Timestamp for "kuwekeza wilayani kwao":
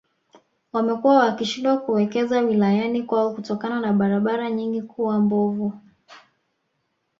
1.77-3.33